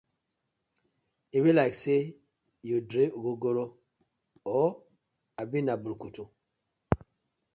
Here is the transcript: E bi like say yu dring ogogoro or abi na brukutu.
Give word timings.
E 1.35 1.37
bi 1.43 1.51
like 1.57 1.75
say 1.83 2.01
yu 2.67 2.77
dring 2.89 3.11
ogogoro 3.17 3.63
or 4.55 4.69
abi 5.41 5.59
na 5.63 5.73
brukutu. 5.83 6.23